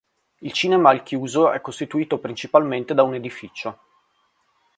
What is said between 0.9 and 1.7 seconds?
chiuso è